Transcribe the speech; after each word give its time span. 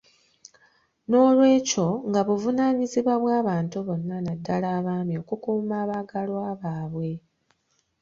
Noolwekyo 1.09 1.87
nga 2.07 2.21
buvunaanibwa 2.27 3.13
bwa 3.21 3.37
bantu 3.47 3.77
bonna 3.87 4.17
naddala 4.25 4.67
abaami 4.77 5.13
okukuuma 5.21 5.75
abaagalwa 5.83 6.47
baabwe. 6.61 7.11